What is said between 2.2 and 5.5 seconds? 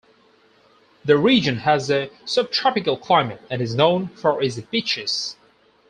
subtropical climate and is known for its beaches.